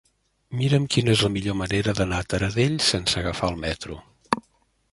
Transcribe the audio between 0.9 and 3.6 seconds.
quina és la millor manera d'anar a Taradell sense agafar